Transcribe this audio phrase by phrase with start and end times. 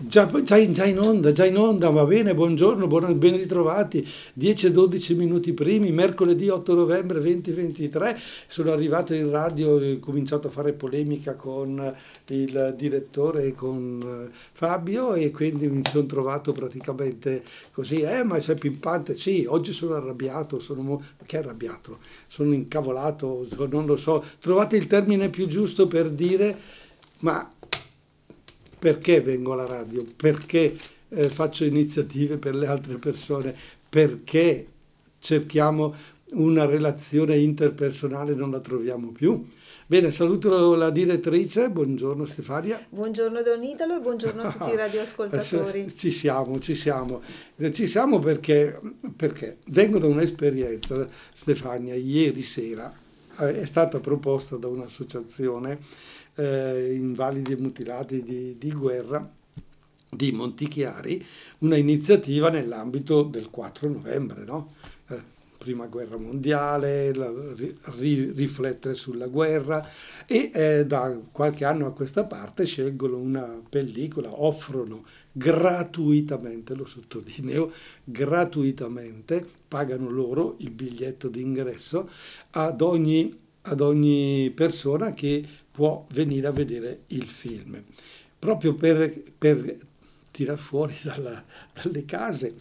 [0.00, 4.68] Già, già, già, in onda, già in onda, va bene, buongiorno, buon, ben ritrovati, 10
[4.68, 10.50] e 12 minuti primi, mercoledì 8 novembre 2023, sono arrivato in radio, ho cominciato a
[10.50, 11.94] fare polemica con
[12.28, 18.40] il direttore e con eh, Fabio e quindi mi sono trovato praticamente così, eh ma
[18.40, 24.24] sei pimpante, sì, oggi sono arrabbiato, sono, mo- che arrabbiato, sono incavolato, non lo so,
[24.40, 26.56] trovate il termine più giusto per dire,
[27.18, 27.46] ma
[28.82, 30.76] perché vengo alla radio, perché
[31.08, 33.54] eh, faccio iniziative per le altre persone,
[33.88, 34.66] perché
[35.20, 35.94] cerchiamo
[36.32, 39.46] una relazione interpersonale, non la troviamo più.
[39.86, 42.84] Bene, saluto la direttrice, buongiorno Stefania.
[42.88, 45.86] Buongiorno Don Italo e buongiorno a tutti i radioascoltatori.
[45.94, 47.22] Ci siamo, ci siamo.
[47.70, 48.80] Ci siamo perché,
[49.14, 52.92] perché vengo da un'esperienza, Stefania, ieri sera
[53.38, 55.78] eh, è stata proposta da un'associazione
[56.34, 59.40] eh, invalidi e mutilati di, di guerra
[60.14, 61.24] di Montichiari,
[61.58, 64.74] una iniziativa nell'ambito del 4 novembre, no?
[65.08, 65.22] eh,
[65.56, 67.32] prima guerra mondiale, la,
[67.96, 69.88] ri, riflettere sulla guerra
[70.26, 77.72] e eh, da qualche anno a questa parte scelgono una pellicola, offrono gratuitamente, lo sottolineo,
[78.04, 82.06] gratuitamente, pagano loro il biglietto d'ingresso
[82.50, 85.42] ad ogni, ad ogni persona che
[85.72, 87.82] può venire a vedere il film,
[88.38, 89.78] proprio per, per
[90.30, 92.54] tirar fuori dalla, dalle case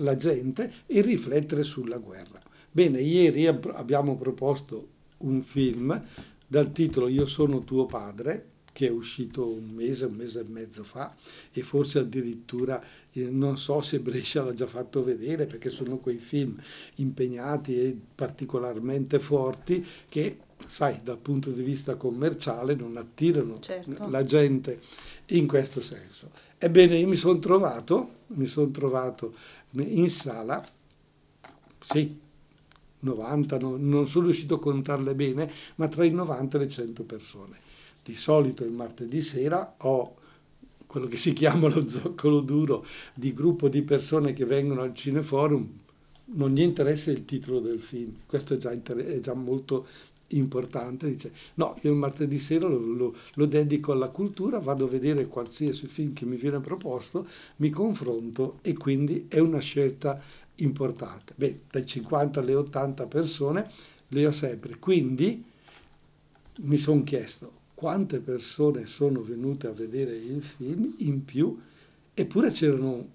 [0.00, 2.42] la gente e riflettere sulla guerra.
[2.70, 6.04] Bene, ieri abbiamo proposto un film
[6.46, 10.84] dal titolo Io sono tuo padre, che è uscito un mese, un mese e mezzo
[10.84, 11.16] fa
[11.50, 16.18] e forse addirittura eh, non so se Brescia l'ha già fatto vedere perché sono quei
[16.18, 16.60] film
[16.96, 24.08] impegnati e particolarmente forti che sai, dal punto di vista commerciale non attirano certo.
[24.08, 24.80] la gente
[25.26, 26.30] in questo senso.
[26.58, 29.34] Ebbene, io mi sono trovato, mi sono trovato
[29.72, 30.64] in sala,
[31.82, 32.18] sì,
[33.00, 37.02] 90, no, non sono riuscito a contarle bene, ma tra i 90 e le 100
[37.04, 37.58] persone.
[38.02, 40.16] Di solito il martedì sera ho
[40.86, 45.68] quello che si chiama lo zoccolo duro di gruppo di persone che vengono al cineforum,
[46.28, 49.86] non gli interessa il titolo del film, questo è già, inter- è già molto
[50.28, 54.88] importante, dice no, io il martedì sera lo, lo, lo, dedico alla cultura, vado a
[54.88, 57.26] vedere qualsiasi film che mi viene proposto,
[57.56, 60.20] mi confronto e quindi è una scelta
[60.56, 61.34] importante.
[61.36, 63.70] Beh, dai 50 alle 80 persone
[64.08, 65.44] le ho sempre, quindi
[66.58, 71.60] mi sono chiesto quante persone sono venute a vedere il film in più,
[72.14, 73.06] eppure c'erano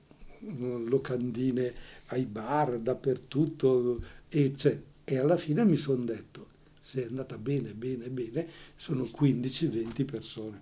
[0.85, 1.73] locandine
[2.07, 6.49] ai bar, dappertutto, e, cioè, e alla fine mi sono detto
[6.91, 10.61] se è andata bene, bene, bene, sono 15-20 persone.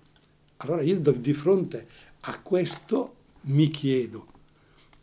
[0.57, 1.87] Allora io di fronte
[2.21, 4.27] a questo mi chiedo,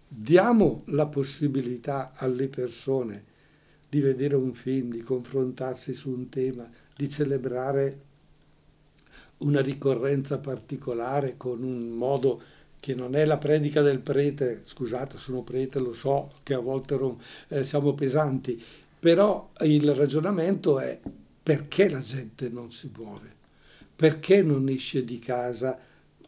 [0.07, 3.25] diamo la possibilità alle persone
[3.89, 8.05] di vedere un film, di confrontarsi su un tema, di celebrare
[9.39, 12.41] una ricorrenza particolare con un modo
[12.79, 16.97] che non è la predica del prete, scusate sono prete, lo so che a volte
[17.49, 18.63] eh, siamo pesanti,
[19.07, 21.01] però il ragionamento è
[21.41, 23.33] perché la gente non si muove,
[23.95, 25.79] perché non esce di casa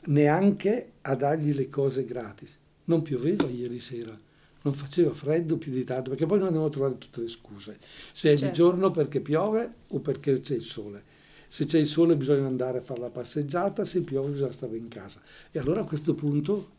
[0.04, 2.56] neanche a dargli le cose gratis.
[2.84, 4.16] Non pioveva ieri sera,
[4.62, 7.78] non faceva freddo più di tanto, perché poi noi andiamo a trovare tutte le scuse.
[8.12, 8.44] Se è certo.
[8.44, 11.02] di giorno perché piove o perché c'è il sole.
[11.48, 14.86] Se c'è il sole bisogna andare a fare la passeggiata, se piove bisogna stare in
[14.86, 15.20] casa.
[15.50, 16.70] E allora a questo punto,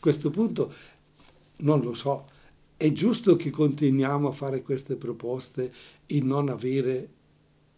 [0.00, 0.74] questo punto
[1.58, 2.34] non lo so,
[2.76, 5.72] è giusto che continuiamo a fare queste proposte
[6.06, 7.08] e non avere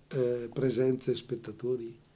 [0.09, 2.07] eh, presenze spettatori?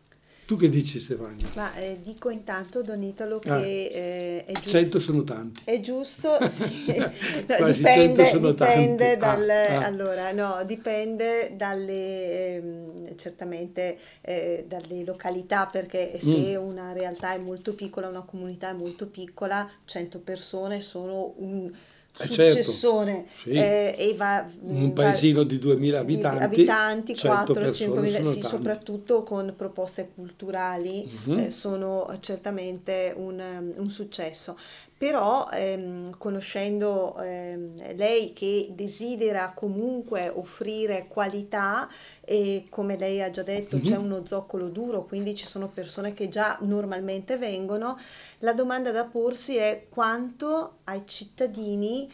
[0.44, 1.46] Tu che dici Stefania?
[1.54, 4.68] Ma eh, dico intanto Don Italo che ah, eh, è giusto.
[4.70, 5.60] 100 sono tanti.
[5.64, 6.94] È giusto, sì.
[6.96, 9.84] no, dipende, dipende dal, ah, ah.
[9.86, 16.62] Allora, no, dipende dalle, ehm, certamente eh, dalle località, perché se mm.
[16.62, 21.70] una realtà è molto piccola, una comunità è molto piccola, 100 persone sono un
[22.12, 23.50] successone certo, sì.
[23.50, 29.54] eh, e va, un paesino va, di 2000 abitanti, abitanti 4-5 mila, sì, soprattutto con
[29.56, 31.38] proposte culturali uh-huh.
[31.38, 34.56] eh, sono certamente un, un successo
[35.02, 41.88] però ehm, conoscendo ehm, lei che desidera comunque offrire qualità
[42.20, 43.84] e come lei ha già detto mm-hmm.
[43.84, 47.98] c'è uno zoccolo duro, quindi ci sono persone che già normalmente vengono,
[48.38, 52.08] la domanda da porsi è quanto ai cittadini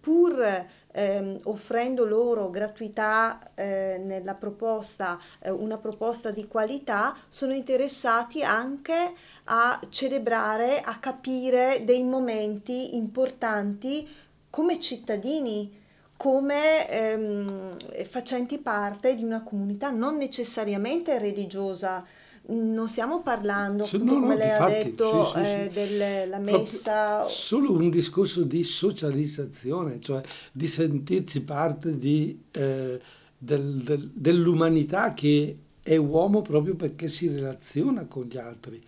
[0.00, 0.64] pur
[0.98, 9.12] ehm, offrendo loro gratuità eh, nella proposta, eh, una proposta di qualità, sono interessati anche
[9.44, 14.08] a celebrare, a capire dei momenti importanti
[14.50, 15.76] come cittadini
[16.16, 22.04] come ehm, facenti parte di una comunità non necessariamente religiosa.
[22.50, 25.66] Non stiamo parlando, Sì, appunto, no, no, come lei ha difatti, detto, sì, sì, sì.
[25.66, 27.26] eh, della Proprio messa.
[27.26, 30.22] solo un discorso di socializzazione, cioè
[30.52, 33.00] di sentirci parte di, eh,
[33.36, 38.82] del- del- dell'umanità che è uomo proprio perché si relaziona con gli altri.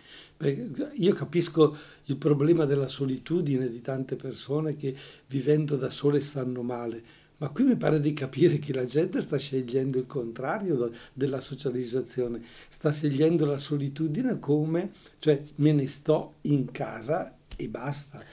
[0.95, 1.75] Io capisco
[2.05, 4.95] il problema della solitudine di tante persone che
[5.27, 7.03] vivendo da sole stanno male,
[7.41, 12.41] ma qui mi pare di capire che la gente sta scegliendo il contrario della socializzazione,
[12.69, 18.23] sta scegliendo la solitudine come, cioè me ne sto in casa e basta.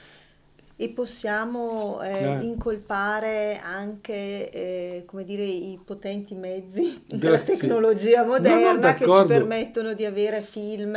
[0.81, 2.45] E possiamo eh, Eh.
[2.45, 9.25] incolpare anche, eh, come dire, i potenti mezzi della tecnologia No, no, moderna che ci
[9.25, 10.95] permettono di avere film,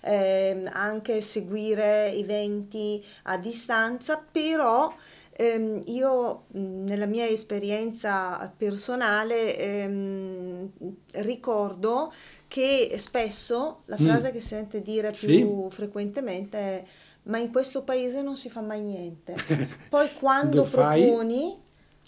[0.00, 4.94] ehm, anche seguire eventi a distanza, però
[5.38, 10.70] ehm, io mh, nella mia esperienza personale ehm,
[11.12, 12.12] ricordo
[12.48, 14.04] che spesso la Mm.
[14.04, 15.26] frase che si sente dire Sì.
[15.36, 16.84] più frequentemente è
[17.24, 19.34] ma in questo paese non si fa mai niente.
[19.90, 21.60] Poi quando proponi,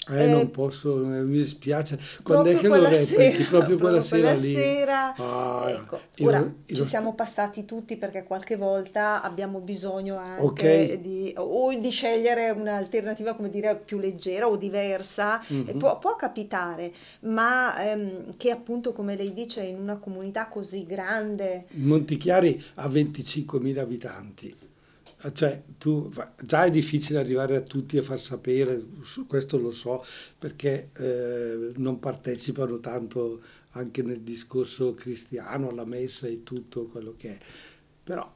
[0.09, 1.99] Eh, Eh, non posso, eh, mi dispiace.
[2.23, 3.45] Quando è che lo replichi?
[3.45, 4.53] sera, Proprio quella proprio sera quella lì.
[4.53, 10.17] sera, Ah, ecco, ora lo- io ci siamo passati tutti perché qualche volta abbiamo bisogno
[10.17, 10.95] anche Ok.
[11.01, 15.77] di, o di scegliere un'alternativa, come dire, più leggera o diversa, Mhm.
[15.79, 21.67] può, può capitare, ma ehm, che appunto, come lei dice, in una comunità così grande,
[21.75, 24.57] Montichiari ha 25.000 abitanti.
[25.33, 26.11] Cioè, tu,
[26.43, 28.83] già è difficile arrivare a tutti e far sapere,
[29.27, 30.03] questo lo so,
[30.39, 33.41] perché eh, non partecipano tanto
[33.73, 37.39] anche nel discorso cristiano, alla messa e tutto quello che è.
[38.03, 38.33] Però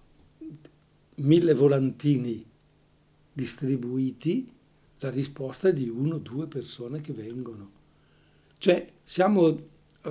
[1.16, 2.44] mille volantini
[3.32, 4.50] distribuiti,
[4.98, 7.70] la risposta è di uno o due persone che vengono.
[8.58, 9.58] Cioè, siamo,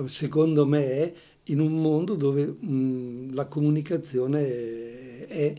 [0.06, 5.54] secondo me, in un mondo dove mh, la comunicazione è, è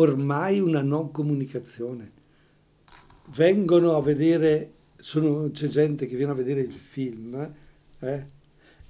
[0.00, 2.12] ormai una non comunicazione.
[3.28, 7.54] Vengono a vedere, sono- c'è gente che viene a vedere il film
[8.00, 8.24] eh,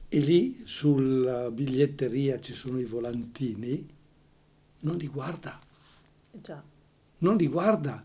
[0.09, 3.87] e lì sulla biglietteria ci sono i volantini,
[4.81, 5.59] non li guarda.
[6.33, 6.63] Già,
[7.19, 8.05] non li guarda.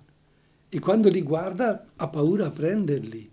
[0.67, 3.31] E quando li guarda ha paura a prenderli.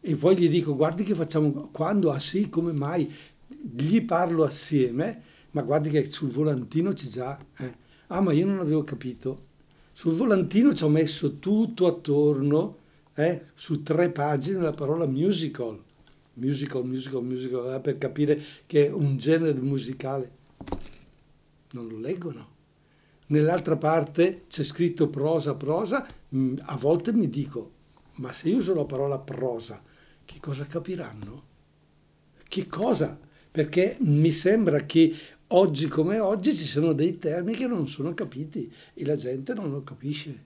[0.00, 2.10] E poi gli dico guardi che facciamo quando?
[2.12, 3.12] Ah sì come mai?
[3.48, 5.22] Gli parlo assieme
[5.52, 7.84] ma guardi che sul volantino c'è già eh.
[8.08, 9.54] Ah ma io non avevo capito.
[9.92, 12.76] Sul volantino ci ho messo tutto attorno
[13.14, 15.82] eh, su tre pagine la parola musical.
[16.34, 20.30] Musical musical musical eh, per capire che è un genere musicale.
[21.70, 22.54] Non lo leggono
[23.26, 27.72] nell'altra parte c'è scritto prosa, prosa, mm, a volte mi dico,
[28.16, 29.82] ma se io uso la parola prosa,
[30.24, 31.44] che cosa capiranno?
[32.46, 33.18] Che cosa?
[33.50, 35.14] Perché mi sembra che
[35.48, 39.70] oggi come oggi ci sono dei termini che non sono capiti e la gente non
[39.70, 40.44] lo capisce.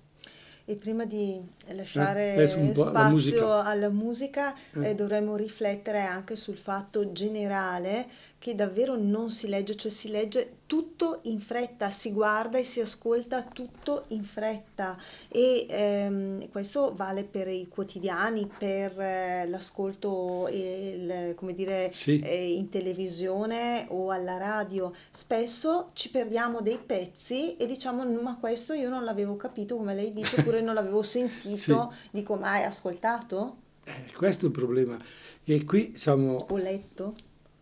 [0.67, 1.41] E prima di
[1.75, 3.65] lasciare Eh, adesso un po' la spazio musica.
[3.65, 4.91] alla musica, Eh.
[4.91, 8.07] eh, dovremmo riflettere anche sul fatto generale
[8.41, 12.81] che davvero non si legge, cioè si legge tutto in fretta, si guarda e si
[12.81, 14.97] ascolta tutto in fretta
[15.29, 20.89] e ehm, questo vale per i quotidiani, per eh, l'ascolto e
[21.29, 22.19] il- come dire, Sì.
[22.21, 24.91] eh, in televisione o alla radio.
[25.11, 30.15] Spesso ci perdiamo dei pezzi e diciamo ma questo io non l'avevo capito come lei
[30.15, 34.99] dice oppure non l'avevo sentito, dico ma hai ascoltato Eh, questo è il problema.
[35.45, 37.15] E qui siamo o letto?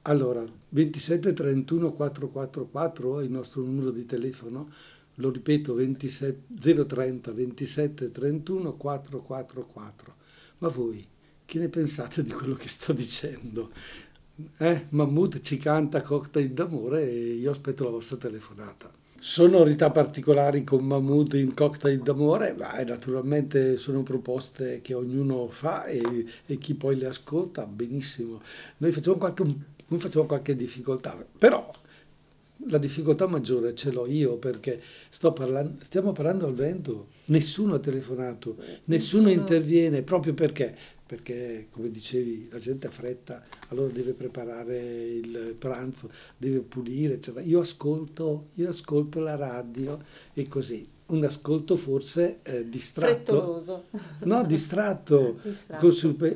[0.08, 4.70] Allora, 27 31 444 è il nostro numero di telefono,
[5.16, 10.14] lo ripeto, 27, 030 27 31 444.
[10.58, 11.06] Ma voi
[11.44, 13.70] che ne pensate di quello che sto dicendo?
[14.56, 14.86] Eh?
[14.90, 18.90] Mammut ci canta cocktail d'amore e io aspetto la vostra telefonata.
[19.20, 22.54] Sonorità particolari con Mammut in cocktail d'amore?
[22.54, 28.40] Beh, naturalmente sono proposte che ognuno fa e, e chi poi le ascolta benissimo.
[28.78, 29.44] Noi facciamo qualche,
[29.88, 31.70] noi facciamo qualche difficoltà, però
[32.66, 37.78] la difficoltà maggiore ce l'ho io perché sto parlando, stiamo parlando al vento, nessuno ha
[37.78, 39.30] telefonato, nessuno, Nessuno.
[39.30, 40.76] interviene, proprio perché?
[41.06, 47.42] Perché, come dicevi, la gente ha fretta, allora deve preparare il pranzo, deve pulire, eccetera.
[47.46, 49.98] Io ascolto, io ascolto la radio
[50.34, 50.86] e così.
[51.06, 53.14] un ascolto forse eh, distratto.
[53.14, 53.84] Frettoloso.
[54.24, 55.38] No, distratto.
[55.42, 55.90] distratto.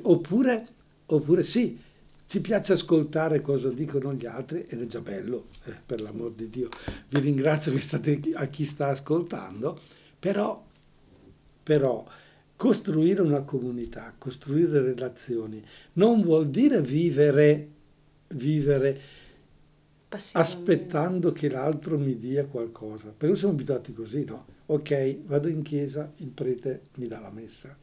[0.04, 0.68] Oppure,
[1.04, 1.78] oppure sì,
[2.26, 6.48] ci piace ascoltare cosa dicono gli altri ed è già bello, eh, per l'amor di
[6.48, 6.68] Dio.
[7.08, 9.78] Vi ringrazio che state a chi sta ascoltando,
[10.18, 10.64] però,
[11.62, 12.06] però
[12.56, 15.62] costruire una comunità, costruire relazioni,
[15.94, 17.68] non vuol dire vivere,
[18.28, 19.00] vivere
[20.32, 23.12] aspettando che l'altro mi dia qualcosa.
[23.16, 24.46] Perché siamo abituati così, no?
[24.66, 27.76] Ok, vado in chiesa, il prete mi dà la messa,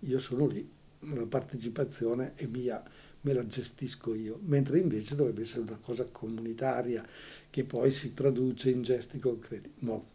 [0.00, 0.68] io sono lì,
[1.00, 2.82] la partecipazione è mia,
[3.26, 7.04] me la gestisco io, mentre invece dovrebbe essere una cosa comunitaria
[7.50, 9.68] che poi si traduce in gesti concreti.
[9.80, 10.06] No,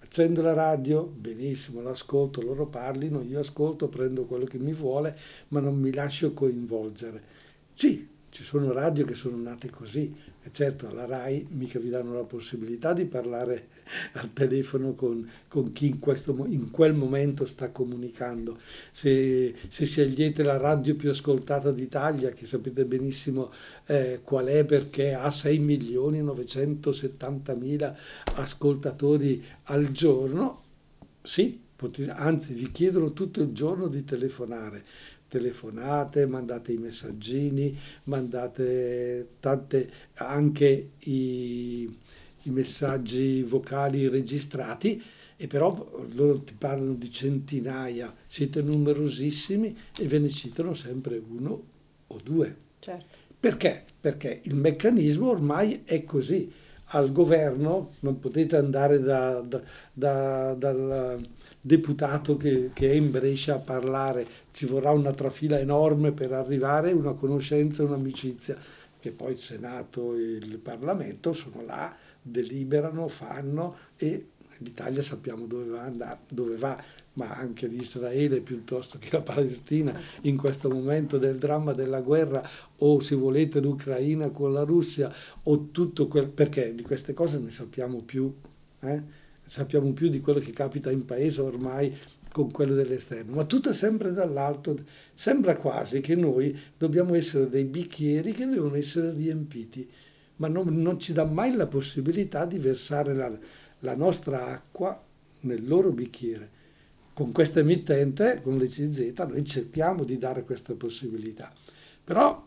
[0.00, 5.16] accendo la radio, benissimo, l'ascolto, loro parlino, io ascolto, prendo quello che mi vuole,
[5.48, 7.22] ma non mi lascio coinvolgere.
[7.72, 12.14] Sì, ci sono radio che sono nate così, e certo alla RAI mica vi danno
[12.14, 13.68] la possibilità di parlare
[14.14, 18.58] al telefono con, con chi in, questo, in, quel momento sta comunicando.
[18.92, 23.50] Se, se, scegliete la radio più ascoltata d'Italia, che sapete benissimo
[23.86, 27.96] eh, qual è perché ha 6 milioni 970 mila
[28.34, 30.62] ascoltatori al giorno,
[31.22, 31.60] sì,
[32.08, 34.84] anzi vi chiedono tutto il giorno di telefonare
[35.28, 41.82] telefonate, mandate i messaggini, mandate tante anche i,
[42.42, 45.02] i messaggi vocali registrati
[45.36, 51.62] e però loro ti parlano di centinaia, siete numerosissimi e ve ne citano sempre uno
[52.08, 52.56] o due.
[52.80, 53.16] Certo.
[53.38, 53.84] Perché?
[54.00, 56.50] Perché il meccanismo ormai è così.
[56.92, 61.20] Al governo non potete andare da, da, da, dal
[61.68, 66.90] deputato che, che, è in Brescia a parlare, ci vorrà una trafila enorme per arrivare,
[66.92, 68.56] una conoscenza, un'amicizia,
[68.98, 75.68] che poi il Senato e il Parlamento sono là, deliberano, fanno e l'Italia sappiamo dove
[75.68, 76.82] va, andare, dove va,
[77.12, 82.42] ma anche l'Israele piuttosto che la Palestina in questo momento del dramma della guerra
[82.78, 85.12] o se volete l'Ucraina con la Russia
[85.44, 86.28] o tutto quel...
[86.28, 88.32] perché di queste cose ne sappiamo più.
[88.80, 89.26] Eh?
[89.48, 91.96] Sappiamo più di quello che capita in paese ormai
[92.30, 94.76] con quello dell'esterno, ma tutto sempre dall'alto,
[95.14, 99.88] sembra quasi che noi dobbiamo essere dei bicchieri che devono essere riempiti,
[100.36, 103.36] ma non, non ci dà mai la possibilità di versare la,
[103.80, 105.02] la nostra acqua
[105.40, 106.56] nel loro bicchiere.
[107.14, 111.52] Con questa emittente, con l'ECZ, noi cerchiamo di dare questa possibilità.
[112.04, 112.46] Però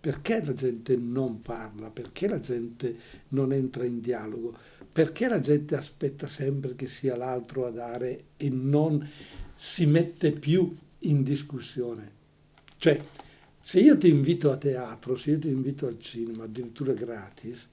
[0.00, 1.90] perché la gente non parla?
[1.90, 2.96] Perché la gente
[3.28, 4.54] non entra in dialogo?
[4.94, 9.04] Perché la gente aspetta sempre che sia l'altro a dare e non
[9.56, 12.12] si mette più in discussione?
[12.76, 13.04] Cioè,
[13.60, 17.68] se io ti invito a teatro, se io ti invito al cinema, addirittura gratis,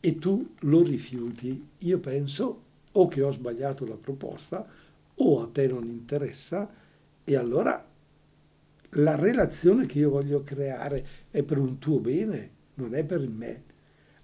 [0.00, 4.68] e tu lo rifiuti, io penso o che ho sbagliato la proposta
[5.14, 6.70] o a te non interessa
[7.24, 7.88] e allora
[8.90, 13.62] la relazione che io voglio creare è per un tuo bene, non è per me.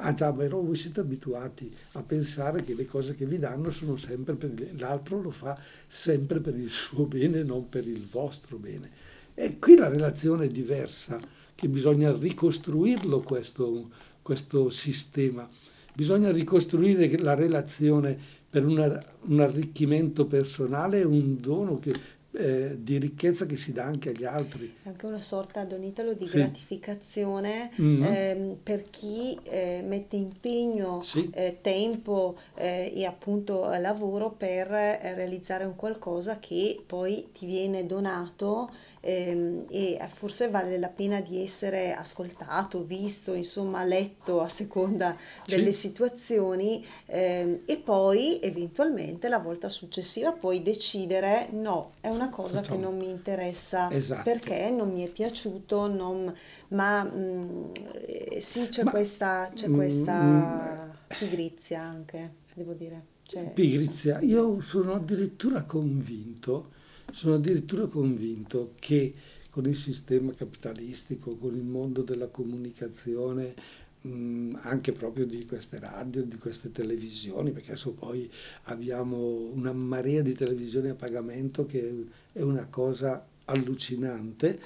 [0.02, 3.96] Ah già, però voi siete abituati a pensare che le cose che vi danno sono
[3.96, 8.90] sempre per l'altro lo fa sempre per il suo bene, non per il vostro bene.
[9.34, 11.20] E qui la relazione è diversa,
[11.54, 13.90] che bisogna ricostruirlo questo,
[14.22, 15.46] questo sistema.
[15.92, 21.92] Bisogna ricostruire la relazione per un arricchimento personale, un dono che
[22.32, 24.76] eh, di ricchezza che si dà anche agli altri.
[24.84, 26.36] Anche una sorta, Don Italo, di sì.
[26.36, 28.02] gratificazione mm-hmm.
[28.02, 31.28] eh, per chi eh, mette impegno, sì.
[31.32, 37.86] Eh, tempo eh, e appunto lavoro per eh, realizzare un qualcosa che poi ti viene
[37.86, 45.16] donato ehm, e forse vale la pena di essere ascoltato, visto, insomma letto a seconda
[45.46, 45.88] delle sì.
[45.88, 52.76] situazioni ehm, e poi eventualmente la volta successiva puoi decidere no, è una cosa Facciamo.
[52.76, 54.22] che non mi interessa esatto.
[54.22, 56.32] perché non mi è piaciuto, non,
[56.68, 57.64] ma mh, mm,
[58.06, 63.18] eh, sì c'è ma, questa, c'è questa mh, pigrizia anche, devo dire.
[63.22, 66.78] Cioè, pigrizia, io sono addirittura convinto
[67.12, 69.14] sono addirittura convinto che
[69.50, 73.54] con il sistema capitalistico, con il mondo della comunicazione,
[74.02, 78.30] anche proprio di queste radio, di queste televisioni, perché adesso poi
[78.64, 84.58] abbiamo una marea di televisioni a pagamento che è una cosa allucinante,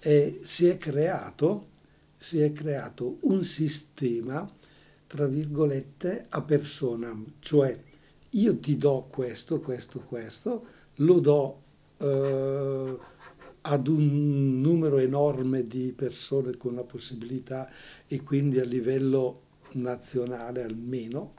[0.00, 1.66] e si è creato,
[2.16, 4.48] si è creato un sistema,
[5.06, 7.76] tra virgolette, a persona, cioè
[8.30, 11.62] io ti do questo, questo, questo, lo do
[11.98, 12.98] eh,
[13.60, 17.70] ad un numero enorme di persone con la possibilità
[18.06, 21.32] e quindi a livello nazionale almeno,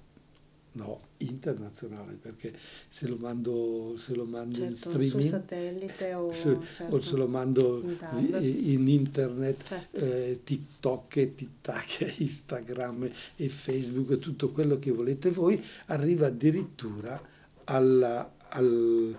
[0.71, 2.53] No, internazionale, perché
[2.87, 7.01] se lo mando, se lo mando certo, in streaming, su satellite o, se, certo, o
[7.01, 7.83] se lo mando
[8.17, 9.99] in, in internet, certo.
[9.99, 17.19] eh, TikTok, e TikTok, Instagram e Facebook, tutto quello che volete voi, arriva addirittura
[17.63, 19.17] alla, al,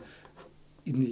[0.84, 1.02] in,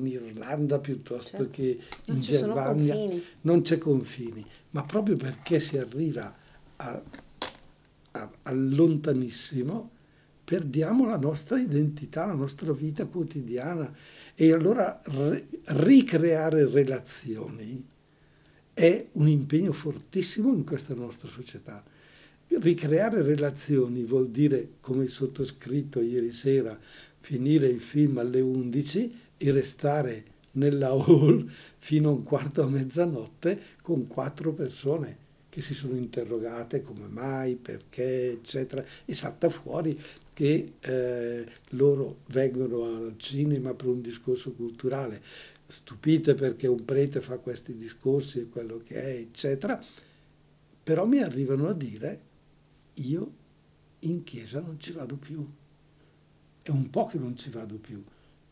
[0.00, 1.50] in, Irlanda piuttosto certo.
[1.50, 2.94] che in non Germania.
[3.42, 6.34] Non c'è confini, ma proprio perché si arriva
[6.76, 7.02] a
[8.12, 9.90] a, lontanissimo,
[10.44, 13.94] perdiamo la nostra identità, la nostra vita quotidiana
[14.34, 17.84] e allora re, ricreare relazioni
[18.72, 21.84] è un impegno fortissimo in questa nostra società.
[22.48, 26.78] Ricreare relazioni vuol dire, come il sottoscritto ieri sera,
[27.28, 33.60] finire il film alle 11 e restare nella hall fino a un quarto a mezzanotte
[33.82, 40.00] con quattro persone che si sono interrogate come mai, perché, eccetera, e salta fuori
[40.32, 45.20] che eh, loro vengono al cinema per un discorso culturale,
[45.66, 49.78] stupite perché un prete fa questi discorsi e quello che è, eccetera,
[50.82, 52.20] però mi arrivano a dire
[52.94, 53.30] io
[54.00, 55.46] in chiesa non ci vado più.
[56.68, 58.04] È un po' che non ci vado più.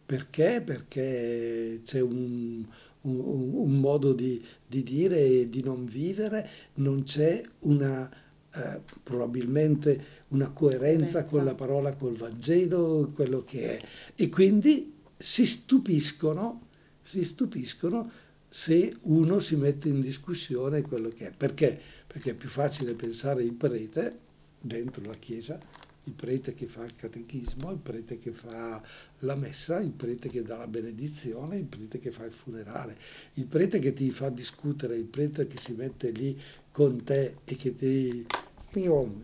[0.07, 0.63] Perché?
[0.65, 2.65] Perché c'è un,
[3.03, 8.11] un, un modo di, di, dire e di non vivere, non c'è una,
[8.55, 13.87] eh, probabilmente una coerenza con la parola, col Vangelo, quello che è.
[14.15, 16.69] E quindi si stupiscono,
[17.03, 18.11] si stupiscono
[18.49, 21.33] se uno si mette in discussione quello che è.
[21.37, 21.79] Perché?
[22.07, 24.21] Perché è più facile pensare il prete
[24.59, 25.61] dentro la Chiesa
[26.07, 28.83] il prete che fa il catechismo, il prete che fa
[29.21, 32.97] la messa, il prete che dà la benedizione, il prete che fa il funerale,
[33.35, 37.57] il prete che ti fa discutere, il prete che si mette lì con te e
[37.57, 38.27] che ti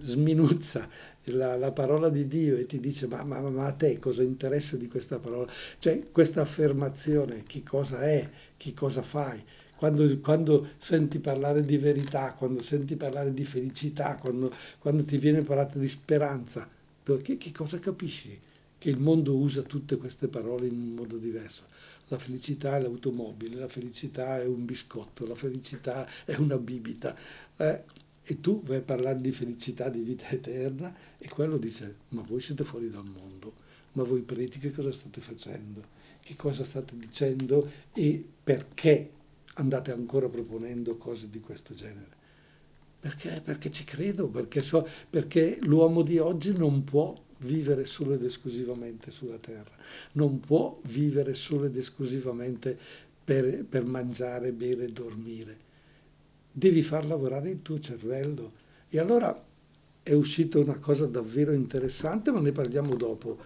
[0.00, 0.88] sminuzza
[1.24, 4.76] la, la parola di Dio e ti dice ma, ma, ma, a te cosa interessa
[4.76, 5.50] di questa parola?
[5.78, 9.44] Cioè questa affermazione, che cosa è, che cosa fai?
[9.82, 15.42] Quando, quando, senti parlare di verità, quando senti parlare di felicità, quando, quando ti viene
[15.42, 16.70] parlato di speranza,
[17.20, 18.38] che, che cosa capisci?
[18.78, 21.64] Che il mondo usa tutte queste parole in un modo diverso.
[22.06, 27.16] La felicità è l'automobile, la felicità è un biscotto, la felicità è una bibita.
[27.56, 27.82] Eh,
[28.22, 32.40] e tu vai a parlare di felicità, di vita eterna, e quello dice, ma voi
[32.40, 33.52] siete fuori dal mondo,
[33.94, 35.82] ma voi preti che cosa state facendo?
[36.20, 39.10] Che cosa state dicendo e perché
[39.54, 42.20] andate ancora proponendo cose di questo genere.
[43.00, 43.40] Perché?
[43.44, 49.10] Perché ci credo, perché, so, perché l'uomo di oggi non può vivere solo ed esclusivamente
[49.10, 49.74] sulla terra,
[50.12, 52.78] non può vivere solo ed esclusivamente
[53.24, 55.58] per, per mangiare, bere e dormire.
[56.52, 58.60] Devi far lavorare il tuo cervello.
[58.88, 59.44] E allora
[60.02, 63.38] è uscita una cosa davvero interessante, ma ne parliamo dopo,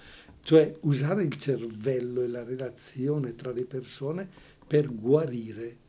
[0.42, 4.28] cioè usare il cervello e la relazione tra le persone
[4.66, 5.84] per guarire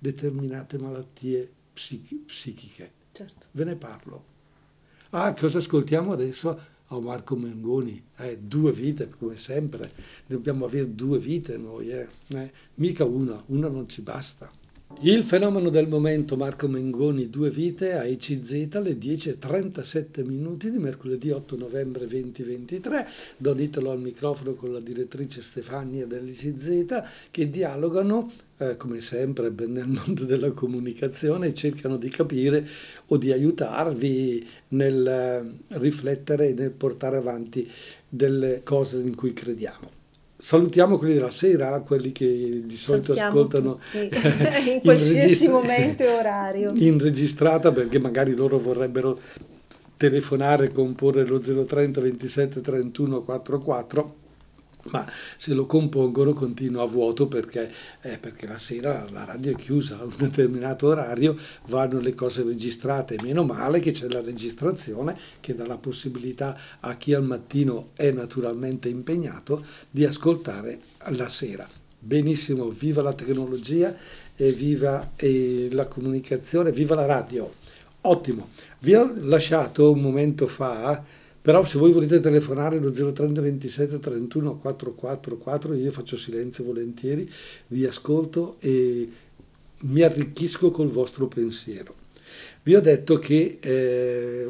[0.00, 2.92] determinate malattie psichi- psichiche.
[3.12, 3.46] Certo.
[3.52, 4.24] Ve ne parlo.
[5.10, 6.68] Ah, cosa ascoltiamo adesso?
[6.88, 9.92] Oh, Marco Mengoni, eh, due vite come sempre,
[10.26, 12.08] dobbiamo avere due vite noi, eh.
[12.28, 14.50] Eh, mica una, una non ci basta.
[14.98, 21.30] Il fenomeno del momento Marco Mengoni, due vite a ECZ alle 10.37 minuti di mercoledì
[21.30, 23.06] 8 novembre 2023.
[23.38, 29.86] Don Italo al microfono con la direttrice Stefania dell'ECZ che dialogano eh, come sempre nel
[29.86, 32.68] mondo della comunicazione e cercano di capire
[33.06, 37.66] o di aiutarvi nel eh, riflettere e nel portare avanti
[38.06, 39.99] delle cose in cui crediamo.
[40.40, 46.08] Salutiamo quelli della sera, quelli che di solito Salutiamo ascoltano in qualsiasi in momento e
[46.08, 46.72] orario.
[46.80, 49.20] In registrata perché magari loro vorrebbero
[49.96, 54.14] telefonare, comporre lo 030 27 31 44
[54.90, 57.70] ma se lo compongono continua a vuoto perché,
[58.02, 62.42] eh, perché, la sera la radio è chiusa a un determinato orario, vanno le cose
[62.42, 67.90] registrate, meno male che c'è la registrazione che dà la possibilità a chi al mattino
[67.94, 71.68] è naturalmente impegnato di ascoltare la sera.
[71.98, 73.94] Benissimo, viva la tecnologia
[74.34, 77.52] e viva eh, la comunicazione, viva la radio.
[78.02, 81.04] Ottimo, vi ho lasciato un momento fa
[81.42, 87.30] però se voi volete telefonare lo 030 27 31 444, io faccio silenzio volentieri,
[87.68, 89.08] vi ascolto e
[89.82, 91.94] mi arricchisco col vostro pensiero.
[92.62, 94.48] Vi ho detto che eh,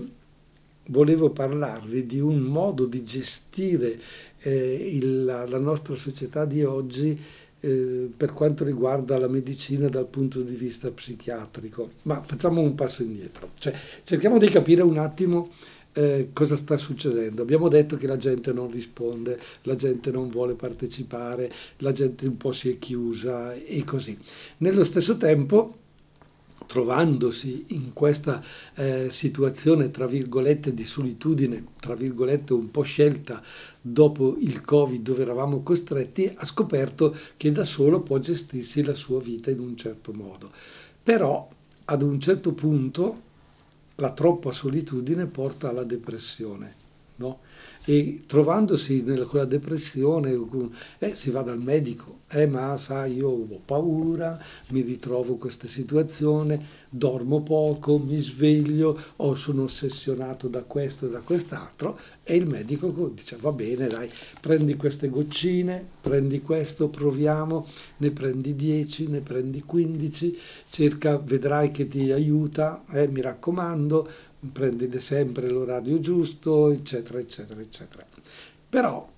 [0.89, 3.99] volevo parlarvi di un modo di gestire
[4.41, 7.19] eh, il, la, la, nostra società di oggi
[7.61, 11.91] eh, per quanto riguarda la medicina dal punto di vista psichiatrico.
[12.03, 13.73] Ma facciamo un passo indietro, cioè
[14.03, 15.51] cerchiamo di capire un attimo
[15.93, 17.43] eh, cosa sta succedendo.
[17.43, 22.37] Abbiamo detto che la gente non risponde, la gente non vuole partecipare, la gente un
[22.37, 24.17] po' si è chiusa e così.
[24.59, 25.77] Nello stesso tempo
[26.71, 28.41] trovandosi in questa
[28.77, 33.43] eh, situazione, tra virgolette, di solitudine, tra virgolette, un po' scelta
[33.81, 39.21] dopo il Covid dove eravamo costretti, ha scoperto che da solo può gestirsi la sua
[39.21, 40.53] vita in un certo modo.
[41.03, 41.49] Però
[41.87, 43.23] ad un certo punto
[44.01, 46.79] la troppa solitudine porta alla depressione.
[47.17, 47.41] No?
[47.85, 50.39] e trovandosi nella, quella depressione
[50.99, 55.67] eh, si va dal medico, eh, ma sai io ho paura, mi ritrovo in questa
[55.67, 62.49] situazione, dormo poco, mi sveglio, o sono ossessionato da questo e da quest'altro e il
[62.49, 67.67] medico dice va bene dai, prendi queste goccine, prendi questo, proviamo,
[67.99, 74.09] ne prendi 10, ne prendi 15, cerca, vedrai che ti aiuta, eh, mi raccomando,
[74.53, 78.05] prendi sempre l'orario giusto, eccetera, eccetera, eccetera.
[78.69, 79.09] Però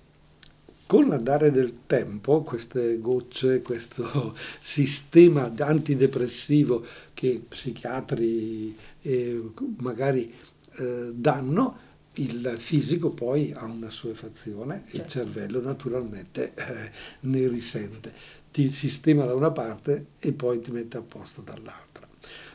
[0.93, 9.41] con l'andare del tempo, queste gocce, questo sistema antidepressivo che psichiatri eh,
[9.79, 10.31] magari
[10.75, 11.77] eh, danno,
[12.17, 14.97] il fisico poi ha una sua fazione, certo.
[14.97, 18.13] il cervello naturalmente eh, ne risente,
[18.51, 22.07] ti sistema da una parte e poi ti mette a posto dall'altra.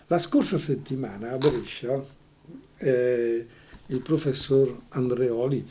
[0.07, 2.01] La scorsa settimana a Brescia
[2.77, 3.47] eh,
[3.89, 5.67] il professor Andreoli,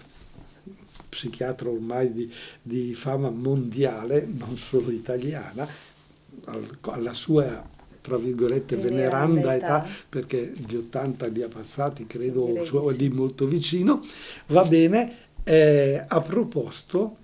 [1.10, 5.68] psichiatra ormai di, di, fama mondiale, non solo italiana,
[6.46, 7.76] al, alla sua
[8.08, 14.02] tra virgolette veneranda età, perché gli 80 li ha passati, credo suo, di molto vicino,
[14.48, 17.18] va bene, eh, ha proposto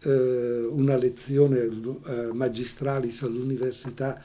[0.00, 4.22] eh, una lezione eh, magistralis all'Università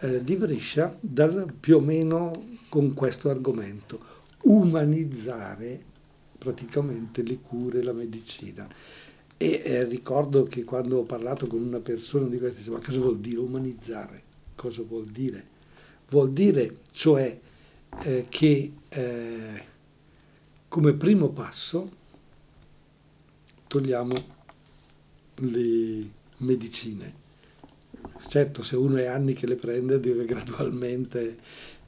[0.00, 2.32] eh, di Brescia dal, più o meno
[2.68, 4.00] con questo argomento.
[4.42, 5.90] Umanizzare
[6.42, 8.68] praticamente le cure, la medicina.
[9.36, 13.18] E eh, ricordo che quando ho parlato con una persona di questi, ma cosa vuol
[13.18, 14.22] dire umanizzare?
[14.56, 15.50] Cosa vuol dire?
[16.08, 17.38] Vuol dire cioè
[18.02, 19.64] eh, che eh,
[20.68, 21.90] come primo passo
[23.68, 24.14] togliamo
[25.36, 27.20] le medicine.
[28.28, 31.38] Certo, se uno è anni che le prende deve gradualmente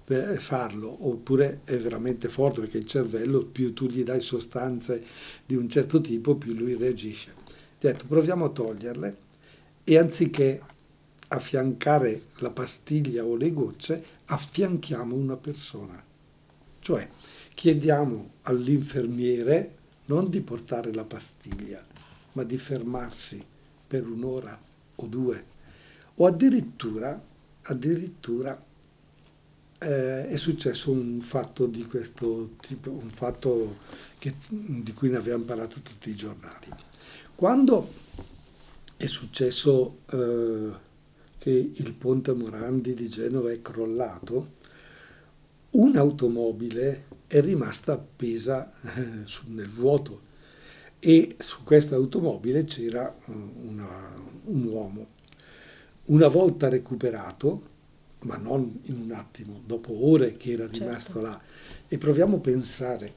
[0.04, 5.02] farlo, oppure è veramente forte perché il cervello, più tu gli dai sostanze
[5.46, 7.32] di un certo tipo, più lui reagisce.
[7.80, 9.16] Detto, proviamo a toglierle
[9.84, 10.60] e anziché
[11.28, 16.02] affiancare la pastiglia o le gocce, affianchiamo una persona.
[16.80, 17.08] Cioè
[17.54, 21.84] chiediamo all'infermiere non di portare la pastiglia,
[22.32, 23.42] ma di fermarsi
[23.86, 24.58] per un'ora
[24.96, 25.44] o due,
[26.16, 27.20] o addirittura,
[27.62, 28.62] addirittura
[29.84, 33.76] eh, è successo un fatto di questo tipo, un fatto
[34.18, 36.66] che, di cui ne abbiamo parlato tutti i giornali.
[37.34, 37.92] Quando
[38.96, 40.70] è successo eh,
[41.38, 44.52] che il ponte Morandi di Genova è crollato,
[45.70, 50.32] un'automobile è rimasta appesa eh, nel vuoto
[51.00, 53.32] e su questa automobile c'era eh,
[53.66, 55.06] una, un uomo.
[56.06, 57.72] Una volta recuperato,
[58.24, 61.20] ma non in un attimo, dopo ore che era rimasto certo.
[61.20, 61.40] là.
[61.88, 63.14] E proviamo a pensare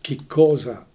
[0.00, 0.86] che cosa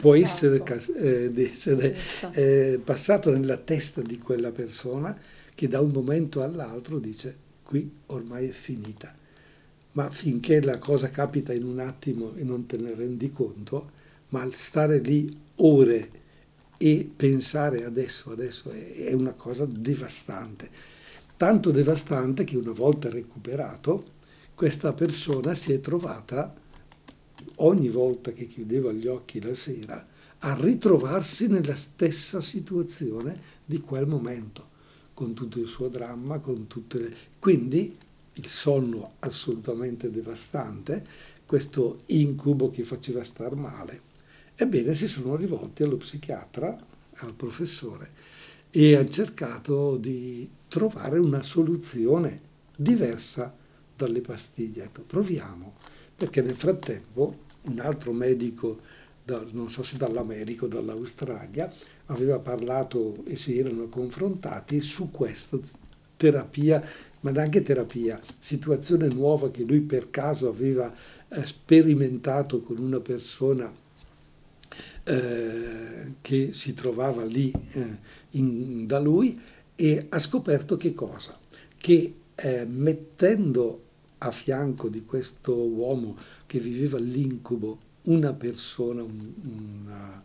[0.00, 0.62] può essere,
[0.96, 1.96] eh, essere
[2.32, 5.16] eh, passato nella testa di quella persona
[5.54, 9.14] che da un momento all'altro dice qui ormai è finita.
[9.92, 13.90] Ma finché la cosa capita in un attimo e non te ne rendi conto,
[14.28, 16.10] ma stare lì ore
[16.76, 20.68] e pensare adesso, adesso è una cosa devastante
[21.36, 24.14] tanto devastante che una volta recuperato,
[24.54, 26.54] questa persona si è trovata,
[27.56, 30.06] ogni volta che chiudeva gli occhi la sera,
[30.38, 34.68] a ritrovarsi nella stessa situazione di quel momento,
[35.12, 37.16] con tutto il suo dramma, con tutte le...
[37.38, 37.96] Quindi
[38.32, 41.04] il sonno assolutamente devastante,
[41.46, 44.02] questo incubo che faceva star male.
[44.54, 46.76] Ebbene, si sono rivolti allo psichiatra,
[47.14, 48.10] al professore,
[48.70, 52.40] e hanno cercato di trovare una soluzione
[52.76, 53.54] diversa
[53.96, 54.82] dalle pastiglie.
[54.82, 55.74] Detto, proviamo,
[56.16, 58.80] perché nel frattempo un altro medico,
[59.24, 61.72] da, non so se dall'America o dall'Australia,
[62.06, 65.58] aveva parlato e si erano confrontati su questa
[66.16, 66.82] terapia,
[67.20, 70.92] ma neanche terapia, situazione nuova che lui per caso aveva
[71.28, 73.72] eh, sperimentato con una persona
[75.08, 77.98] eh, che si trovava lì eh,
[78.30, 79.40] in, da lui
[79.76, 81.38] e ha scoperto che cosa?
[81.76, 83.82] Che eh, mettendo
[84.18, 86.16] a fianco di questo uomo
[86.46, 90.24] che viveva l'incubo una persona, una,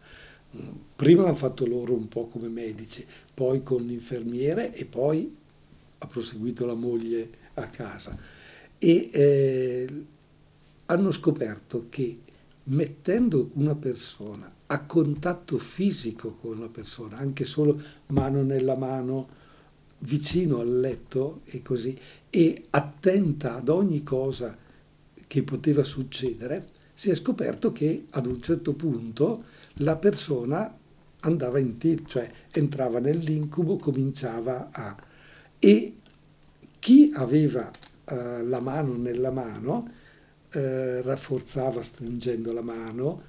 [0.96, 5.36] prima l'hanno fatto loro un po' come medici, poi con l'infermiere e poi
[6.00, 8.18] ha proseguito la moglie a casa.
[8.80, 10.06] E eh,
[10.88, 12.18] hanno scoperto che
[12.72, 19.40] mettendo una persona a contatto fisico con la persona, anche solo mano nella mano,
[20.00, 21.98] vicino al letto e così,
[22.30, 24.58] e attenta ad ogni cosa
[25.28, 29.44] che poteva succedere, si è scoperto che ad un certo punto
[29.76, 30.74] la persona
[31.22, 34.96] andava in tilt, cioè entrava nell'incubo, cominciava a...
[35.60, 35.96] e
[36.80, 37.70] chi aveva
[38.06, 40.00] eh, la mano nella mano
[40.52, 43.22] eh, rafforzava stringendo la mano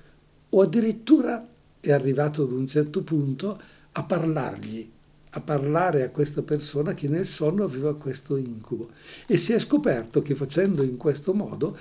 [0.48, 1.46] o addirittura
[1.80, 3.60] è arrivato ad un certo punto
[3.92, 4.88] a parlargli,
[5.30, 8.90] a parlare a questa persona che nel sonno aveva questo incubo.
[9.26, 11.76] E si è scoperto che facendo in questo modo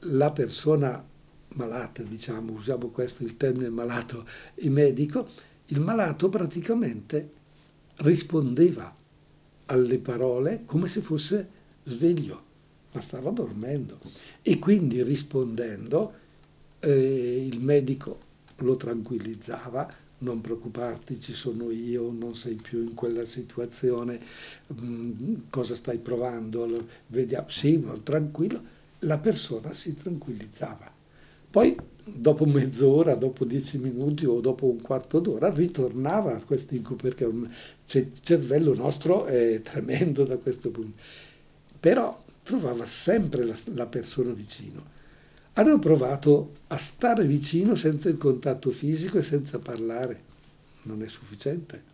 [0.00, 1.02] la persona
[1.54, 5.28] malata, diciamo, usiamo questo il termine malato e medico,
[5.66, 7.30] il malato praticamente
[7.96, 8.94] rispondeva
[9.66, 11.48] alle parole come se fosse
[11.82, 12.43] sveglio,
[12.94, 13.98] ma stava dormendo.
[14.40, 16.12] E quindi rispondendo
[16.80, 18.18] eh, il medico
[18.58, 24.20] lo tranquillizzava, non preoccuparti, ci sono io, non sei più in quella situazione,
[24.80, 26.86] mm, cosa stai provando?
[27.08, 28.62] Vediamo, sì, ma tranquillo,
[29.00, 30.92] la persona si tranquillizzava.
[31.50, 37.02] Poi dopo mezz'ora, dopo dieci minuti o dopo un quarto d'ora ritornava a questo incubo
[37.02, 40.98] perché il cervello nostro è tremendo da questo punto.
[41.78, 44.92] Però trovava sempre la, la persona vicino
[45.54, 50.32] hanno provato a stare vicino senza il contatto fisico e senza parlare.
[50.82, 51.92] Non è sufficiente.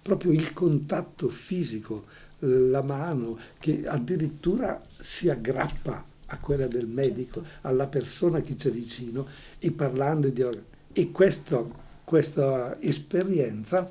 [0.00, 2.06] Proprio il contatto fisico,
[2.38, 7.66] la mano che addirittura si aggrappa a quella del medico, certo.
[7.66, 9.26] alla persona che c'è vicino
[9.58, 10.68] e parlando e dialogando.
[10.92, 13.90] E questo, questa esperienza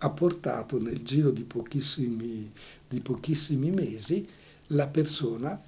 [0.00, 2.50] ha portato nel giro di pochissimi,
[2.88, 4.26] di pochissimi mesi
[4.68, 5.60] la persona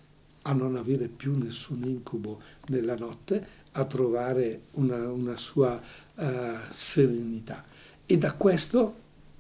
[0.43, 5.81] a non avere più nessun incubo nella notte, a trovare una, una sua
[6.15, 6.25] uh,
[6.71, 7.65] serenità.
[8.07, 8.95] E da questo,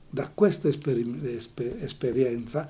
[0.08, 2.68] da questa esperi- esper- esperienza,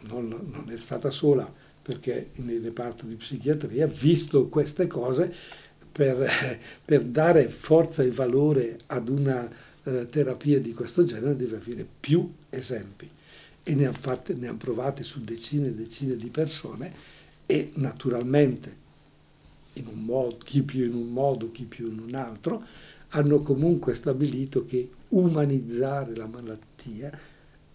[0.00, 1.50] non, non, è stata sola,
[1.82, 5.32] perché nel reparto di psichiatria, visto queste cose,
[5.90, 6.28] per,
[6.84, 9.48] per dare forza e valore ad una
[9.82, 13.10] uh, terapia di questo genere deve avere più esempi.
[13.64, 16.92] E ne hanno, fatte, ne hanno provate su decine e decine di persone
[17.46, 18.76] e naturalmente,
[19.74, 22.64] in un modo, chi più in un modo, chi più in un altro,
[23.10, 27.10] hanno comunque stabilito che umanizzare la malattia,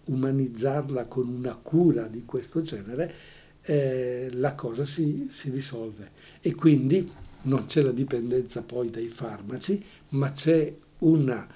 [0.04, 3.14] umanizzarla con una cura di questo genere,
[3.62, 6.10] eh, la cosa si, si risolve.
[6.40, 7.08] E quindi
[7.42, 11.46] non c'è la dipendenza poi dai farmaci, ma c'è una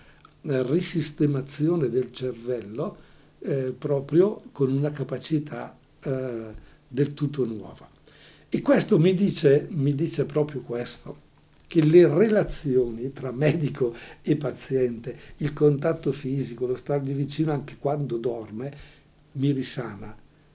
[0.42, 3.11] eh, risistemazione del cervello
[3.44, 6.55] eh, proprio con una capacità eh,
[6.88, 7.88] del tutto nuova.
[8.48, 11.31] E questo mi dice, mi dice proprio questo,
[11.66, 18.18] che le relazioni tra medico e paziente, il contatto fisico, lo stargli vicino anche quando
[18.18, 18.76] dorme,
[19.33, 20.14] mi risana,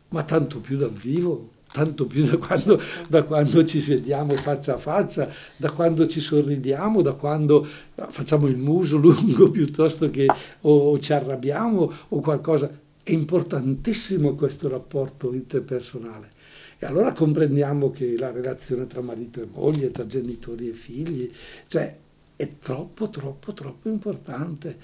[0.09, 4.77] ma tanto più dal vivo, tanto più da quando, da quando, ci vediamo faccia a
[4.77, 7.67] faccia, da quando ci sorridiamo, da quando
[8.09, 10.27] facciamo il muso lungo piuttosto che
[10.61, 12.69] o ci arrabbiamo o qualcosa.
[13.03, 16.35] È importantissimo questo rapporto interpersonale.
[16.79, 21.31] E allora comprendiamo che la relazione tra marito e moglie, tra genitori e figli,
[21.67, 21.95] cioè
[22.35, 24.77] è troppo, troppo, troppo importante.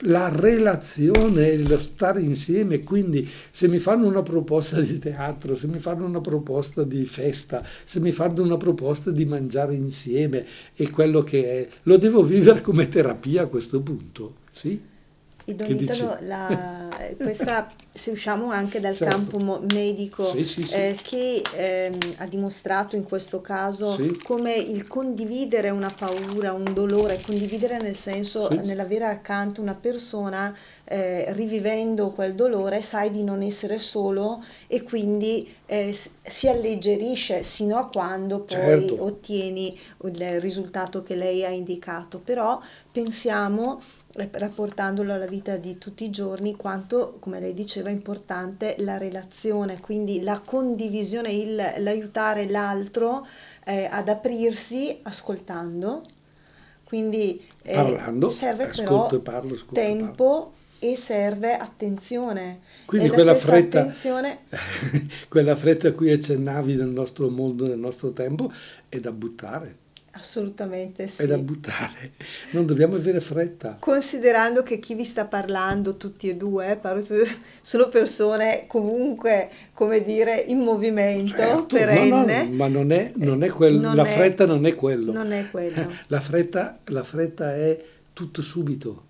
[0.00, 5.78] La relazione, lo stare insieme, quindi se mi fanno una proposta di teatro, se mi
[5.78, 11.22] fanno una proposta di festa, se mi fanno una proposta di mangiare insieme e quello
[11.22, 14.80] che è, lo devo vivere come terapia a questo punto, sì?
[15.44, 19.16] E Don Italo, la, questa, se usciamo anche dal certo.
[19.16, 20.74] campo medico, sì, sì, sì.
[20.74, 27.20] Eh, che eh, ha dimostrato in questo caso come il condividere una paura, un dolore,
[27.20, 33.78] condividere nel senso nell'avere accanto una persona eh, rivivendo quel dolore, sai di non essere
[33.78, 39.02] solo e quindi eh, si alleggerisce sino a quando poi certo.
[39.02, 42.20] ottieni il risultato che lei ha indicato.
[42.22, 43.80] Però pensiamo
[44.14, 49.80] rapportandolo alla vita di tutti i giorni, quanto, come lei diceva, è importante la relazione,
[49.80, 53.26] quindi la condivisione, il, l'aiutare l'altro
[53.64, 56.02] eh, ad aprirsi ascoltando.
[56.84, 60.52] Quindi eh, Parlando, serve però parlo, ascolto, tempo parlo.
[60.78, 62.60] e serve attenzione.
[62.84, 64.40] Quindi quella fretta, attenzione...
[65.28, 68.52] quella fretta a cui accennavi nel nostro mondo, nel nostro tempo,
[68.90, 69.80] è da buttare
[70.14, 71.22] Assolutamente sì.
[71.22, 72.12] È da buttare,
[72.50, 73.78] non dobbiamo avere fretta.
[73.80, 76.78] Considerando che chi vi sta parlando, tutti e due,
[77.62, 82.42] sono persone comunque, come dire, in movimento, certo, perenne.
[82.42, 85.12] No, no, ma non è, non è quello, non la è, fretta non è quello.
[85.12, 85.90] Non è quello.
[86.08, 89.06] La fretta, la fretta è tutto subito.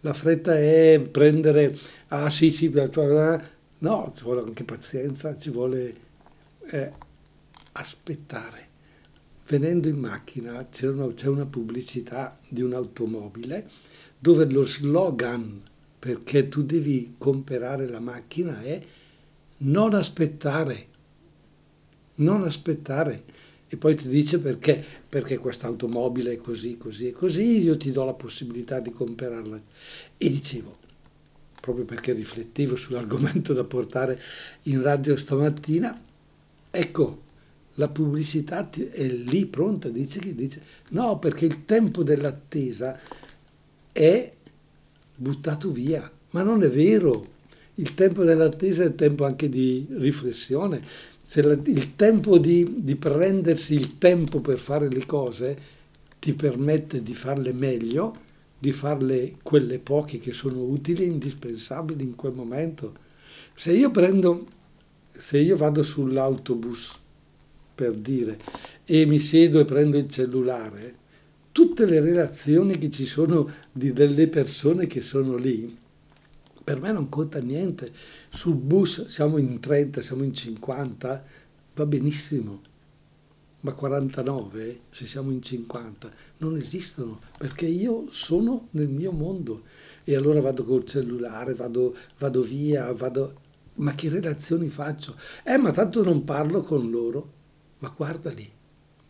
[0.00, 1.76] La fretta è prendere,
[2.08, 5.94] ah sì sì, no, ci vuole anche pazienza, ci vuole
[6.70, 6.90] eh,
[7.72, 8.69] aspettare
[9.50, 13.68] venendo in macchina c'è una, una pubblicità di un'automobile
[14.16, 15.60] dove lo slogan
[15.98, 18.80] perché tu devi comprare la macchina è
[19.58, 20.86] non aspettare,
[22.16, 23.24] non aspettare.
[23.68, 27.90] E poi ti dice perché, perché questa automobile è così, così e così, io ti
[27.90, 29.60] do la possibilità di comprarla.
[30.16, 30.78] E dicevo,
[31.60, 34.20] proprio perché riflettevo sull'argomento da portare
[34.62, 36.02] in radio stamattina,
[36.70, 37.22] ecco,
[37.80, 43.00] la pubblicità è lì pronta, dice che dice no, perché il tempo dell'attesa
[43.90, 44.30] è
[45.16, 47.38] buttato via, ma non è vero.
[47.76, 50.82] Il tempo dell'attesa è tempo anche di riflessione.
[51.36, 55.58] La, il tempo di, di prendersi il tempo per fare le cose
[56.18, 58.14] ti permette di farle meglio,
[58.58, 62.92] di farle quelle poche che sono utili e indispensabili in quel momento.
[63.54, 64.46] Se io prendo,
[65.16, 66.99] se io vado sull'autobus
[67.80, 68.38] per dire,
[68.84, 70.96] e mi siedo e prendo il cellulare,
[71.50, 75.74] tutte le relazioni che ci sono di delle persone che sono lì,
[76.62, 77.90] per me non conta niente.
[78.28, 81.24] Sul bus siamo in 30, siamo in 50,
[81.74, 82.60] va benissimo,
[83.60, 89.62] ma 49, se siamo in 50, non esistono, perché io sono nel mio mondo
[90.04, 93.48] e allora vado col cellulare, vado, vado via, vado...
[93.72, 95.16] Ma che relazioni faccio?
[95.42, 97.38] Eh, ma tanto non parlo con loro
[97.80, 98.50] ma guardali,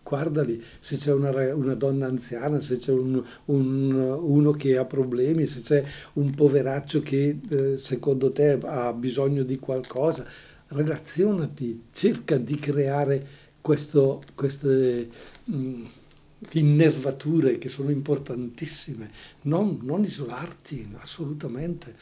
[0.02, 5.46] guardali, se c'è una, una donna anziana, se c'è un, un, uno che ha problemi,
[5.46, 10.26] se c'è un poveraccio che eh, secondo te ha bisogno di qualcosa,
[10.68, 13.26] relazionati, cerca di creare
[13.60, 15.08] questo, queste
[15.44, 15.84] mh, mm,
[16.52, 19.10] innervature che sono importantissime,
[19.42, 21.94] non, non isolarti assolutamente.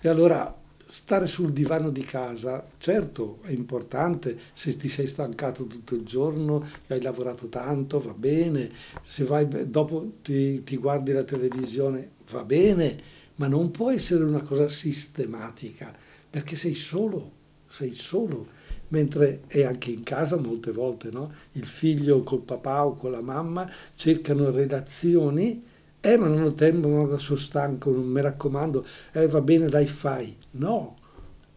[0.00, 0.59] E allora
[0.90, 6.66] stare sul divano di casa, certo è importante, se ti sei stancato tutto il giorno,
[6.88, 8.68] hai lavorato tanto, va bene,
[9.04, 12.98] se vai dopo ti, ti guardi la televisione, va bene,
[13.36, 15.94] ma non può essere una cosa sistematica,
[16.28, 17.30] perché sei solo,
[17.68, 18.48] sei solo,
[18.88, 21.32] mentre è anche in casa molte volte, no?
[21.52, 25.62] Il figlio col papà o con la mamma cercano relazioni
[26.00, 30.34] eh, ma non ho tempo, sono stanco, non mi raccomando, eh, va bene, dai, fai.
[30.52, 30.96] No,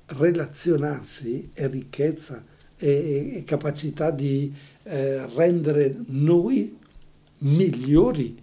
[0.08, 2.44] relazionarsi è ricchezza,
[2.76, 4.54] è, è capacità di
[4.84, 6.78] eh, rendere noi
[7.40, 8.42] migliori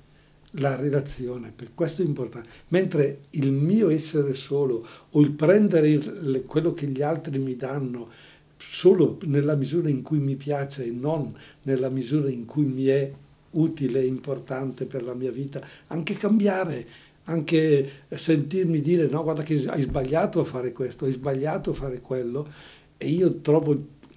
[0.54, 2.48] la relazione, per questo è importante.
[2.68, 8.08] Mentre il mio essere solo o il prendere il, quello che gli altri mi danno
[8.56, 13.12] solo nella misura in cui mi piace e non nella misura in cui mi è
[13.52, 16.86] utile, importante per la mia vita, anche cambiare,
[17.24, 22.00] anche sentirmi dire no, guarda che hai sbagliato a fare questo, hai sbagliato a fare
[22.00, 22.48] quello.
[22.96, 23.72] E io trovo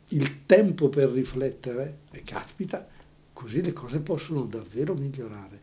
[0.10, 2.88] il tempo per riflettere e caspita,
[3.32, 5.62] così le cose possono davvero migliorare.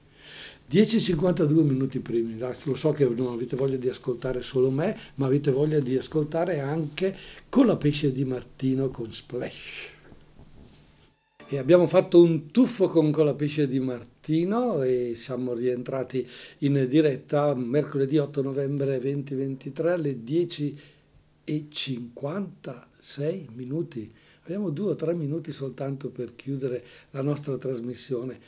[0.70, 5.50] 10-52 minuti primi, lo so che non avete voglia di ascoltare solo me, ma avete
[5.50, 7.16] voglia di ascoltare anche
[7.48, 9.98] con la pesce di Martino con Splash
[11.52, 16.24] e abbiamo fatto un tuffo con Colapesce di Martino e siamo rientrati
[16.58, 20.80] in diretta mercoledì 8 novembre 2023 alle 10
[21.42, 24.14] e 56 minuti.
[24.44, 28.38] Abbiamo due o tre minuti soltanto per chiudere la nostra trasmissione.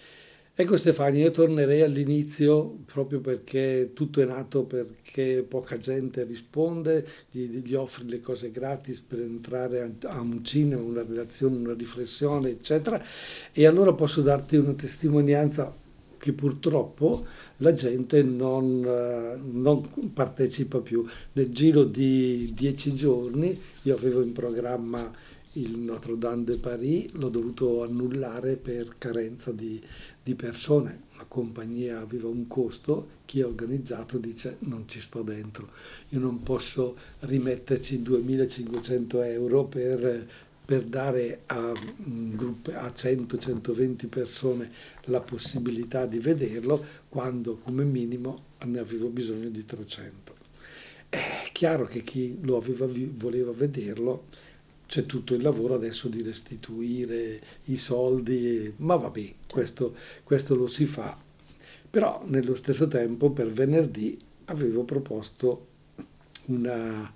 [0.54, 7.62] Ecco Stefania, io tornerei all'inizio proprio perché tutto è nato perché poca gente risponde, gli,
[7.62, 13.02] gli, offri le cose gratis per entrare a, un cinema, una relazione, una riflessione, eccetera.
[13.50, 15.74] E allora posso darti una testimonianza
[16.18, 17.24] che purtroppo
[17.56, 21.02] la gente non, non, partecipa più.
[21.32, 25.10] Nel giro di dieci giorni io avevo in programma
[25.54, 29.80] il Notre Dame de Paris, l'ho dovuto annullare per carenza di,
[30.22, 35.68] di persone, la compagnia aveva un costo, chi ha organizzato dice non ci sto dentro,
[36.10, 40.28] io non posso rimetterci 2500 euro per,
[40.64, 44.70] per dare a, gruppo, a 100-120 persone
[45.04, 50.40] la possibilità di vederlo quando come minimo ne avevo bisogno di 300.
[51.08, 54.28] È chiaro che chi lo aveva, voleva vederlo
[54.92, 60.84] c'è tutto il lavoro adesso di restituire i soldi, ma vabbè, questo, questo lo si
[60.84, 61.18] fa.
[61.88, 65.68] Però nello stesso tempo per venerdì avevo proposto
[66.48, 67.10] una,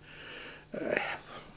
[0.71, 1.01] eh,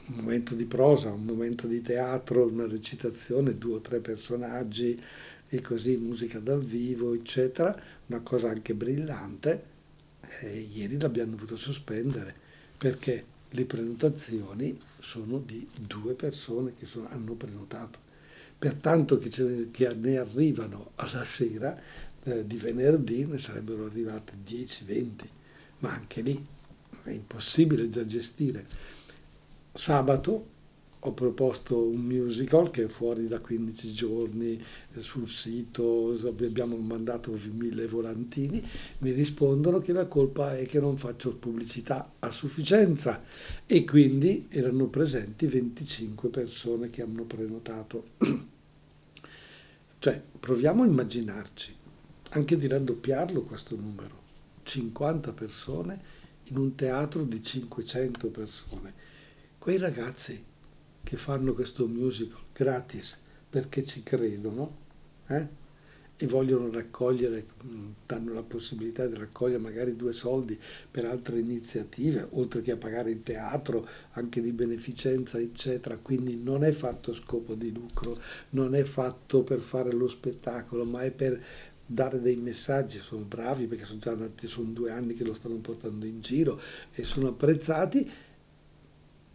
[0.08, 5.02] un momento di prosa, un momento di teatro, una recitazione, due o tre personaggi
[5.48, 7.74] e così musica dal vivo, eccetera,
[8.08, 9.64] una cosa anche brillante.
[10.40, 12.34] E ieri l'abbiamo dovuto sospendere
[12.76, 17.98] perché le prenotazioni sono di due persone che sono, hanno prenotato.
[18.58, 21.78] Pertanto che, che, ne arrivano alla sera
[22.22, 25.10] eh, di venerdì ne sarebbero arrivate 10-20,
[25.78, 26.46] ma anche lì
[27.04, 28.66] è impossibile da gestire.
[29.72, 30.58] Sabato
[31.02, 37.38] ho proposto un musical che è fuori da 15 giorni eh, sul sito, abbiamo mandato
[37.52, 38.62] mille volantini,
[38.98, 43.22] mi rispondono che la colpa è che non faccio pubblicità a sufficienza
[43.64, 48.04] e quindi erano presenti 25 persone che hanno prenotato.
[49.98, 51.74] cioè, proviamo a immaginarci
[52.32, 54.18] anche di raddoppiarlo questo numero,
[54.64, 58.92] 50 persone in un teatro di 500 persone.
[59.58, 60.48] Quei ragazzi
[61.02, 64.76] che fanno questo musical gratis perché ci credono
[65.26, 65.58] eh?
[66.22, 70.58] e vogliono raccogliere, mm, danno la possibilità di raccogliere magari due soldi
[70.90, 75.96] per altre iniziative, oltre che a pagare il teatro, anche di beneficenza, eccetera.
[75.96, 78.18] Quindi non è fatto a scopo di lucro,
[78.50, 81.42] non è fatto per fare lo spettacolo, ma è per
[81.86, 85.56] dare dei messaggi, sono bravi perché sono già andati, sono due anni che lo stanno
[85.56, 86.60] portando in giro
[86.92, 88.08] e sono apprezzati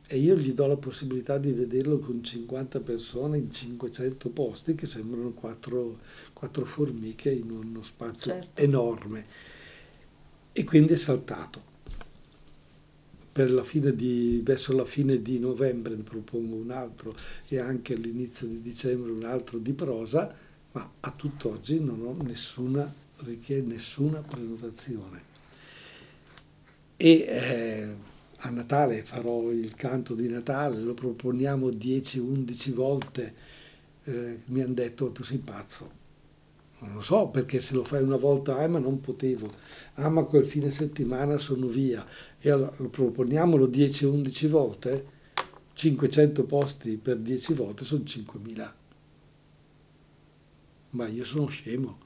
[0.07, 4.85] e io gli do la possibilità di vederlo con 50 persone in 500 posti che
[4.85, 5.99] sembrano quattro,
[6.31, 8.61] quattro formiche in uno spazio certo.
[8.61, 9.25] enorme.
[10.51, 11.73] E quindi è saltato.
[13.31, 17.13] Per la di, verso la fine di novembre ne propongo un altro
[17.47, 20.33] e anche all'inizio di dicembre un altro di prosa,
[20.71, 22.93] ma a tutt'oggi non ho nessuna,
[23.63, 25.33] nessuna prenotazione.
[26.95, 27.95] E eh,
[28.37, 33.33] a Natale farò il canto di Natale, lo proponiamo 10-11 volte,
[34.03, 36.03] eh, mi hanno detto tu sei pazzo.
[36.79, 39.49] Non lo so perché se lo fai una volta, ah ma non potevo,
[39.95, 42.05] ah ma quel fine settimana sono via,
[42.39, 45.13] e allora lo proponiamolo 10-11 volte,
[45.73, 48.73] 500 posti per 10 volte sono 5.000.
[50.91, 51.97] Ma io sono scemo,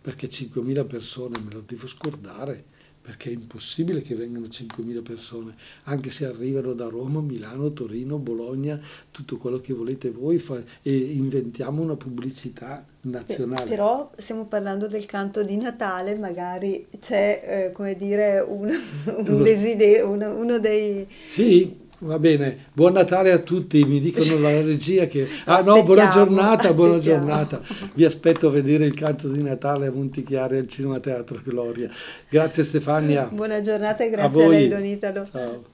[0.00, 2.72] perché 5.000 persone me lo devo scordare
[3.04, 8.80] perché è impossibile che vengano 5.000 persone, anche se arrivano da Roma, Milano, Torino, Bologna,
[9.10, 13.68] tutto quello che volete voi, fa, e inventiamo una pubblicità nazionale.
[13.68, 18.74] Però stiamo parlando del canto di Natale, magari c'è, eh, come dire, un,
[19.04, 21.06] un desiderio, uno, uno dei...
[21.28, 25.26] Sì, Va bene, buon Natale a tutti, mi dicono la regia che...
[25.44, 26.74] Ah no, buona giornata, aspettiamo.
[26.74, 27.60] buona giornata.
[27.94, 31.88] Vi aspetto a vedere il canto di Natale a Montichiari al Cinema Teatro Gloria.
[32.28, 33.28] Grazie Stefania.
[33.32, 35.24] Buona giornata e grazie a, a lei Don Italo.
[35.30, 35.73] Ciao.